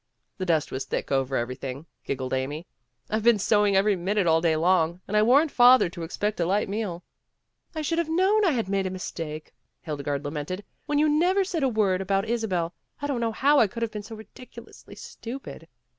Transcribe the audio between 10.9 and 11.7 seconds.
you never said a